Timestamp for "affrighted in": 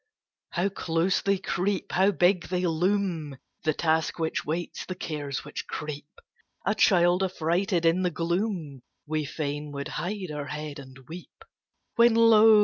7.21-8.01